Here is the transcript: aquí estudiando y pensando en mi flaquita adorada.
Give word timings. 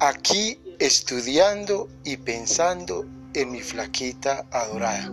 aquí 0.00 0.58
estudiando 0.78 1.88
y 2.04 2.16
pensando 2.16 3.04
en 3.34 3.50
mi 3.50 3.60
flaquita 3.60 4.46
adorada. 4.50 5.12